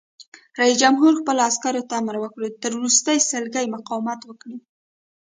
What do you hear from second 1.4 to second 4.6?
عسکرو ته امر وکړ؛ تر وروستۍ سلګۍ مقاومت وکړئ!